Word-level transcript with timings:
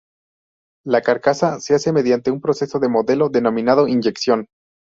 La 0.87 1.01
carcasa 1.01 1.59
se 1.59 1.75
hace 1.75 1.93
mediante 1.93 2.31
un 2.31 2.41
proceso 2.41 2.79
de 2.79 2.89
moldeo 2.89 3.29
denominado: 3.29 3.87
inyección. 3.87 4.47